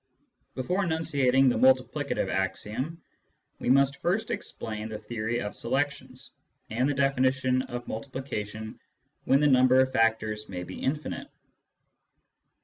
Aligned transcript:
Before 0.55 0.83
enunciating 0.83 1.47
the 1.47 1.59
multiplicative 1.59 2.27
axiom, 2.27 2.99
we 3.59 3.69
must 3.69 4.01
first 4.01 4.31
explain 4.31 4.89
the 4.89 4.97
theory 4.97 5.39
of 5.41 5.55
selections, 5.55 6.31
and 6.71 6.89
the 6.89 6.93
definition 6.95 7.61
of 7.61 7.87
multi 7.87 8.09
plication 8.09 8.79
when 9.25 9.41
the 9.41 9.45
number 9.45 9.79
of 9.79 9.93
factors 9.93 10.49
may 10.49 10.63
be 10.63 10.81
infinite. 10.81 11.29